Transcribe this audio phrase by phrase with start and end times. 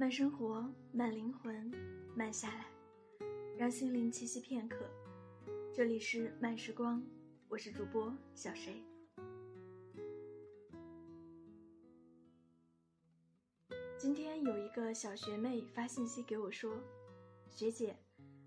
[0.00, 1.70] 慢生活，慢灵魂，
[2.16, 2.64] 慢下来，
[3.58, 4.88] 让心灵栖息片刻。
[5.74, 7.04] 这里是慢时光，
[7.50, 8.82] 我是主播小谁。
[13.98, 16.74] 今天有一个小学妹发信息给我说
[17.50, 17.94] ：“学姐，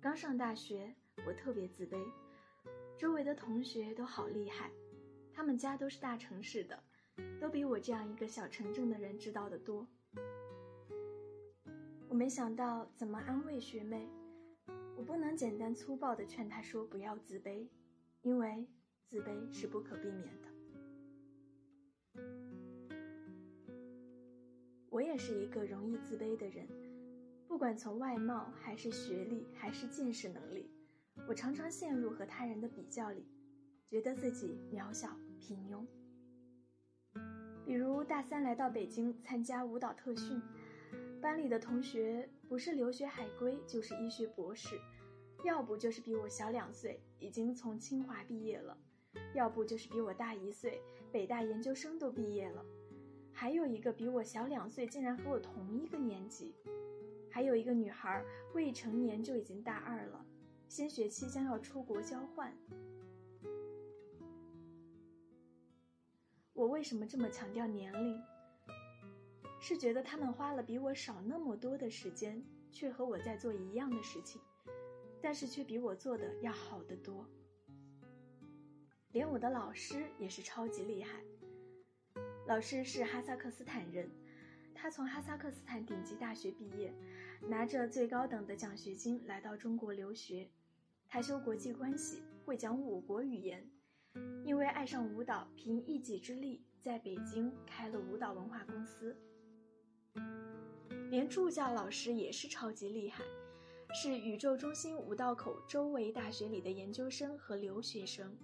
[0.00, 0.92] 刚上大学，
[1.24, 2.04] 我特别自卑，
[2.98, 4.68] 周围的同学都好厉害，
[5.32, 6.82] 他们家都是大城市的，
[7.40, 9.86] 都比我这样一个小城镇的人知道的多。”
[12.16, 14.08] 我没想到怎么安慰学妹，
[14.96, 17.68] 我不能简单粗暴的劝她说不要自卑，
[18.22, 18.66] 因为
[19.04, 20.48] 自卑是不可避免的。
[24.88, 26.66] 我也是一个容易自卑的人，
[27.46, 30.70] 不管从外貌还是学历还是见识能力，
[31.28, 33.26] 我常常陷入和他人的比较里，
[33.90, 35.84] 觉得自己渺小平庸。
[37.66, 40.40] 比如大三来到北京参加舞蹈特训。
[41.16, 44.78] 班里的同学不是留学海归，就是医学博士，
[45.44, 48.76] 要不就是比我小两岁，已经从清华毕业了，
[49.34, 52.64] 要不就是比我大一岁，北大研究生都毕业了，
[53.32, 56.54] 还有一个比我小两岁，竟然和我同一个年级，
[57.30, 58.22] 还有一个女孩
[58.54, 60.24] 未成年就已经大二了，
[60.68, 62.56] 新学期将要出国交换。
[66.52, 68.22] 我为什么这么强调年龄？
[69.68, 74.40] 是觉得他们花了比我少那么多的时间，却和我在做一样的事情，
[75.20, 77.26] 但是却比我做的要好得多。
[79.10, 81.20] 连我的老师也是超级厉害。
[82.46, 84.08] 老师是哈萨克斯坦人，
[84.72, 86.94] 他从哈萨克斯坦顶级大学毕业，
[87.48, 90.48] 拿着最高等的奖学金来到中国留学。
[91.08, 93.68] 他修国际关系，会讲五国语言，
[94.44, 99.16] 因为爱上舞蹈，凭一己之力在北京开了舞蹈文化公司。
[101.10, 103.24] 连助教老师也是超级厉害，
[103.94, 108.36] 是宇宙中心五道口周围大学里的研究生和留学生。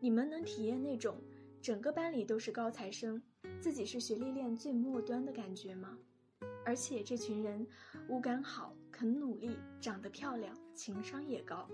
[0.00, 1.16] 你们能体验那种
[1.62, 3.22] 整个班里都是高材生，
[3.60, 5.98] 自己是学历链最末端的感觉吗？
[6.66, 7.66] 而且这群人
[8.08, 11.68] 五感好，肯努力，长得漂亮，情商也高，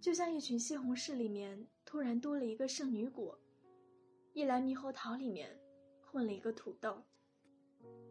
[0.00, 3.38] 就像一群西红柿里面突然多了一个圣女果，
[4.34, 5.48] 一篮猕猴桃里面。
[6.00, 7.02] 混了一个土豆，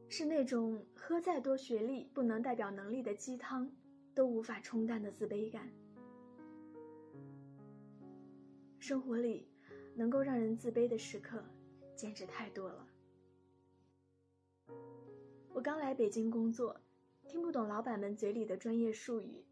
[0.10, 3.72] 是那种喝再多学历不能代表能力的鸡汤，
[4.14, 5.70] 都无法冲淡的自卑感。
[8.78, 9.48] 生活里，
[9.96, 11.42] 能够让人自卑的时刻，
[11.96, 12.86] 简直太多了。
[15.54, 16.76] 我刚来北京工作，
[17.30, 19.46] 听不懂老板们嘴里的专业术语，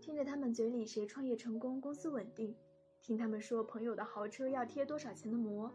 [0.00, 2.56] 听着他们嘴里谁创业成功、公司稳定，
[3.00, 5.72] 听他们说朋友的豪车要贴多少钱的膜。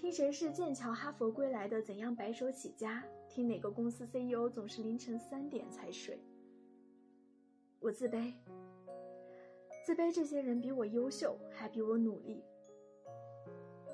[0.00, 3.02] 听谁是剑桥、哈佛归来的，怎样白手起家？
[3.28, 6.22] 听哪个公司 CEO 总是凌晨三点才睡？
[7.80, 8.32] 我自卑，
[9.84, 12.44] 自卑这些人比我优秀，还比我努力。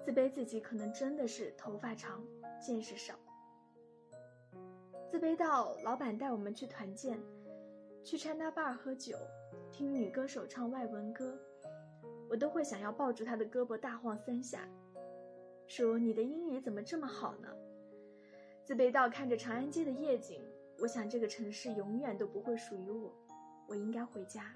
[0.04, 2.22] 自卑自己可能真的是头发长，
[2.60, 3.14] 见识少。
[5.10, 7.18] 自卑到老板带我们去团建，
[8.04, 9.16] 去 China Bar 喝酒，
[9.72, 11.40] 听女歌手唱外文歌，
[12.28, 14.68] 我都会想要抱住她的胳膊大晃三下。
[15.66, 17.48] 说你的英语怎么这么好呢？
[18.64, 20.40] 自卑到看着长安街的夜景，
[20.78, 23.12] 我想这个城市永远都不会属于我，
[23.68, 24.54] 我应该回家。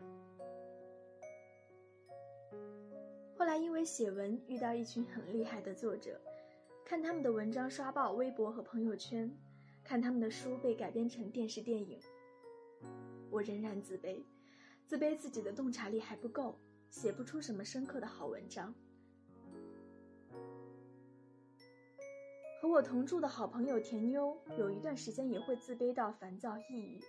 [3.37, 6.21] 后来因为写文遇到一群很厉害的作者，
[6.85, 9.31] 看他们的文章刷爆微博和朋友圈，
[9.85, 11.99] 看他们的书被改编成电视电影，
[13.31, 14.23] 我仍然自卑，
[14.87, 16.59] 自卑自己的洞察力还不够，
[16.91, 18.75] 写不出什么深刻的好文章。
[22.61, 27.01] 和我同住的好朋友田妞，有一段时间也会自卑到烦躁抑郁。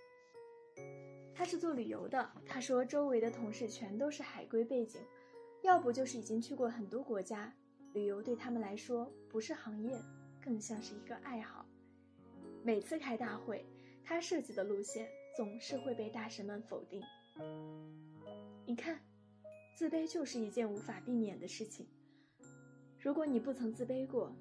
[1.34, 5.00] 她是做旅游的，她说周围的同事全都是海归背景，
[5.62, 7.52] 要不就是已经去过很多国家，
[7.94, 10.00] 旅游对他们来说不是行业，
[10.40, 11.66] 更像是一个爱好。
[12.62, 13.66] 每次开大会，
[14.04, 17.02] 她设计的路线总是会被大神们否定。
[18.66, 19.00] 你看，
[19.74, 21.88] 自卑就是一件无法避免的事情。
[23.00, 24.32] 如果你不曾自卑过，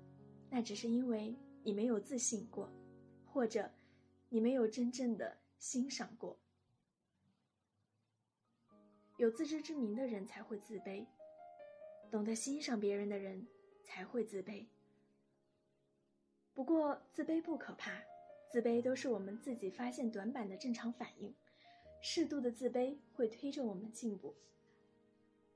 [0.49, 2.69] 那只是因为你没有自信过，
[3.25, 3.69] 或者
[4.29, 6.37] 你没有真正的欣赏过。
[9.17, 11.05] 有自知之明的人才会自卑，
[12.09, 13.45] 懂得欣赏别人的人
[13.83, 14.65] 才会自卑。
[16.53, 18.01] 不过自卑不可怕，
[18.51, 21.33] 自卑都是我们自己发现短板的正常反应，
[22.01, 24.29] 适度的自卑会推着我们进步。《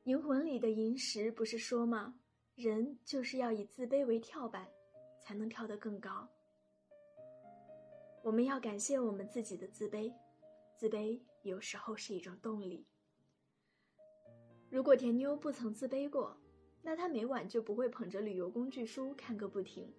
[0.04, 2.20] 银魂》里的银石不是说吗？
[2.56, 4.70] 人就是要以自卑为跳板。
[5.24, 6.28] 才能跳得更高。
[8.22, 10.14] 我们要感谢我们自己的自卑，
[10.78, 12.86] 自卑有时候是一种动力。
[14.70, 16.36] 如果甜妞不曾自卑过，
[16.82, 19.94] 那她每晚就不会捧着旅游工具书看个不停，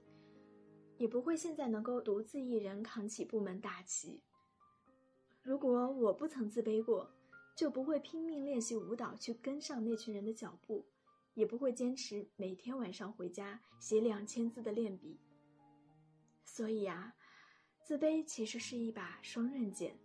[0.99, 4.23] 也不会现在能够独自一人扛起部门大旗。
[5.43, 7.11] 如果我不曾自卑过，
[7.57, 10.85] 就不会拼命练习舞蹈去跟上那群人的脚步，
[11.35, 15.21] 也不会坚持每天晚上回家写两千字的练笔。
[16.45, 17.15] 所以啊，
[17.83, 19.97] 自卑其实是一把双刃剑。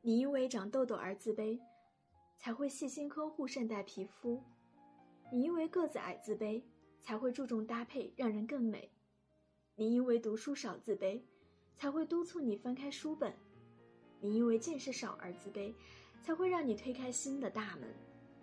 [0.00, 1.60] 你因为长痘痘而自卑。
[2.42, 4.42] 才会细心呵护善待皮肤，
[5.30, 6.62] 你因为个子矮自卑，
[7.02, 8.88] 才会注重搭配让人更美；
[9.74, 11.22] 你因为读书少自卑，
[11.76, 13.30] 才会督促你翻开书本；
[14.22, 15.74] 你因为见识少而自卑，
[16.22, 17.90] 才会让你推开新的大门；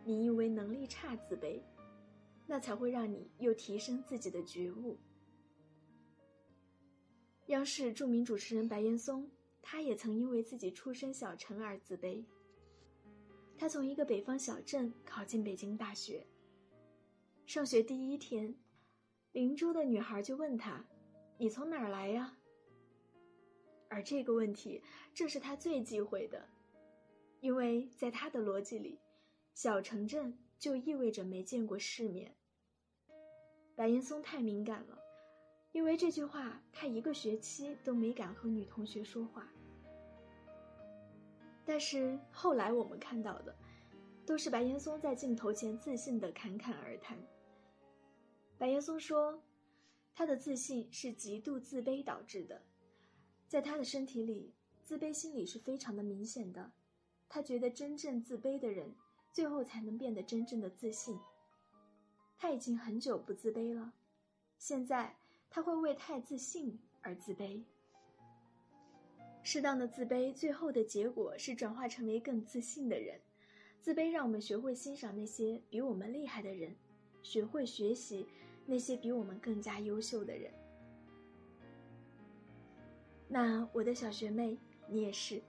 [0.07, 1.62] 你因为能力差自卑，
[2.45, 4.98] 那才会让你又提升自己的觉悟。
[7.48, 9.30] 央视著名主持人白岩松，
[9.62, 12.24] 他也曾因为自己出身小城而自卑。
[13.57, 16.25] 他从一个北方小镇考进北京大学。
[17.45, 18.56] 上学第一天，
[19.33, 20.86] 邻桌的女孩就问他
[21.38, 22.38] ：“你从哪儿来呀？”
[23.89, 24.81] 而这个问题
[25.13, 26.48] 正是他最忌讳的，
[27.42, 28.98] 因为在他的逻辑里，
[29.59, 32.31] 小城镇就意味着没见过世面。
[33.75, 34.95] 白岩松太敏感了，
[35.71, 39.51] 因为这句话，他一个学期都没敢和女同学说话。
[41.65, 43.56] 但是后来我们看到的，
[44.27, 47.18] 都是白岩松在镜头前自信的侃侃而谈。
[48.59, 49.42] 白岩松说，
[50.13, 52.62] 他的自信是极度自卑导致的，
[53.48, 56.71] 在他的身体里，自卑心理是非常的明显的。
[57.27, 58.95] 他觉得真正自卑的人，
[59.38, 61.16] 最后才能变得真正的自信。
[62.39, 63.94] 他已经很久不自卑了，
[64.57, 65.16] 现在
[65.48, 67.62] 他会为太自信而自卑。
[69.44, 73.22] 适当的自卑，最后的结果是转化成为更自信的人。
[73.80, 76.75] 自卑让我们学会欣赏那些比我们厉害的人，
[77.22, 78.25] 学会学习
[78.66, 80.51] 那些比我们更加优秀的人。
[83.28, 84.57] 那我的小学妹，
[84.90, 85.40] 你也是，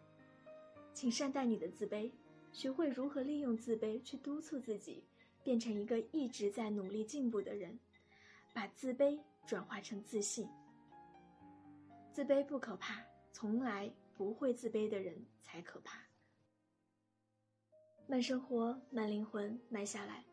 [0.93, 2.11] 请善待你的自卑，
[2.53, 5.05] 学会如何利用自卑去督促自己，
[5.43, 7.79] 变成一个一直在努力进步的人，
[8.53, 10.49] 把自卑转化成自信。
[12.13, 13.05] 自卑不可怕。
[13.31, 16.03] 从来不会自卑的人才可怕。
[18.09, 20.25] 慢生活，慢灵魂，慢下来，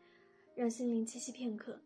[0.55, 1.79] 让心灵栖息片刻。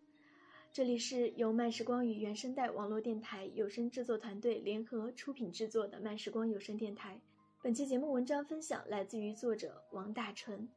[0.72, 7.20] 这里是由慢时光与原声带网络电台有声制作团队联合出品制作的慢时光有声电台。
[7.62, 10.70] 本期节目文章分享来自于作者王大纯。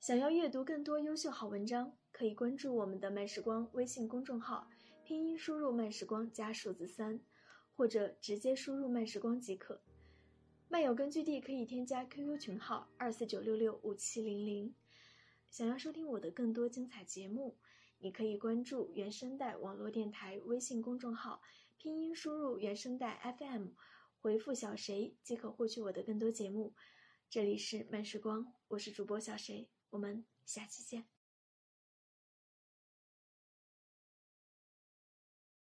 [0.00, 4.68] 想要阅读更多优秀好文章，可以关注我们的慢时光微信公众号，
[5.04, 7.20] 拼音输入慢时光加数字三。
[7.76, 9.80] 或者直接输入“慢时光”即可。
[10.68, 14.74] 漫友根据地可以添加 QQ 群号二四九六六五七零零。
[15.48, 17.56] 想要收听我的更多精彩节目，
[18.00, 21.40] 你可以关注原声带网络电台微信公众号，
[21.76, 23.68] 拼音输入“原声带 FM”，
[24.20, 26.74] 回复“小谁”即可获取我的更多节目。
[27.30, 31.17] 这里是慢时光，我是主播小谁，我们下期见。